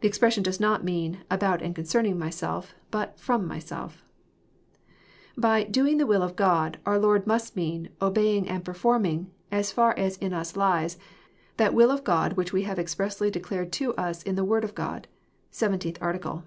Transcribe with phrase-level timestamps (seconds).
[0.00, 3.92] The expression does not mean '* about and concern ing myself, but" ftrom myselt
[5.36, 9.92] By doing the will of God,", our Lord must mean,'' obeying and performing, as far
[9.98, 10.96] as in us lies,
[11.58, 15.08] that will of God which we have expressly declare<t t<nis in the word of God.*'
[15.52, 16.44] (17th Arti cle.)